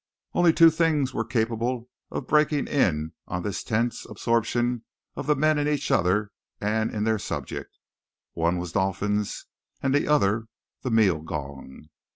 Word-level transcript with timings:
Only 0.33 0.51
two 0.51 0.71
things 0.71 1.13
were 1.13 1.23
capable 1.23 1.87
of 2.09 2.25
breaking 2.25 2.65
in 2.65 3.13
on 3.27 3.43
this 3.43 3.63
tense 3.63 4.03
absorption 4.09 4.83
of 5.15 5.27
the 5.27 5.35
men 5.35 5.59
in 5.59 5.67
each 5.67 5.91
other 5.91 6.31
and 6.59 6.89
in 6.89 7.03
their 7.03 7.19
subject 7.19 7.77
one 8.33 8.57
was 8.57 8.71
dolphins, 8.71 9.45
and 9.79 9.93
the 9.93 10.07
other 10.07 10.47
the 10.81 10.89
meal 10.89 11.19
gong. 11.21 11.89